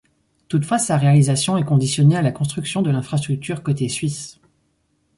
Toutefois 0.47 0.79
sa 0.79 0.97
réalisation 0.97 1.59
est 1.59 1.63
conditionnée 1.63 2.15
à 2.15 2.23
la 2.23 2.31
construction 2.31 2.81
de 2.81 2.89
l'infrastructure 2.89 3.61
côté 3.61 3.87
suisse. 3.87 4.39